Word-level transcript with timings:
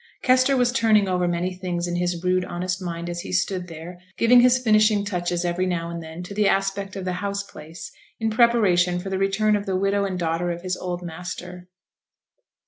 Kester 0.23 0.57
was 0.57 0.71
turning 0.71 1.07
over 1.07 1.27
many 1.27 1.53
things 1.53 1.85
in 1.85 1.95
his 1.95 2.23
rude 2.23 2.43
honest 2.43 2.81
mind 2.81 3.07
as 3.07 3.19
he 3.19 3.31
stood 3.31 3.67
there, 3.67 3.99
giving 4.17 4.41
his 4.41 4.57
finishing 4.57 5.05
touches 5.05 5.45
every 5.45 5.67
now 5.67 5.91
and 5.91 6.01
then 6.01 6.23
to 6.23 6.33
the 6.33 6.47
aspect 6.47 6.95
of 6.95 7.05
the 7.05 7.13
house 7.13 7.43
place, 7.43 7.91
in 8.19 8.31
preparation 8.31 8.97
for 8.97 9.11
the 9.11 9.19
return 9.19 9.55
of 9.55 9.67
the 9.67 9.75
widow 9.77 10.03
and 10.03 10.17
daughter 10.17 10.49
of 10.49 10.63
his 10.63 10.75
old 10.75 11.03
master. 11.03 11.67